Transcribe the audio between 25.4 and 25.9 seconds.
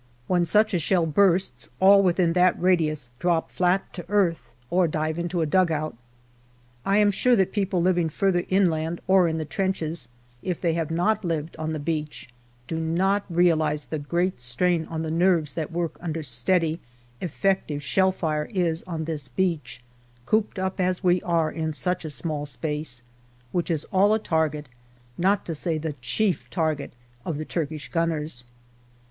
to say